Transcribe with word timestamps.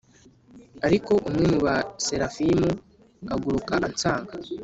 Ariko 0.85 1.11
umwe 1.27 1.45
mu 1.51 1.59
Baserafimu 1.65 2.69
aguruka 3.33 3.73
ansanga, 3.87 4.33